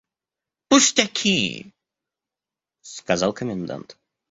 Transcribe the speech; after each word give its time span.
«Пустяки!– 0.67 1.71
сказал 2.81 3.33
комендант. 3.33 3.99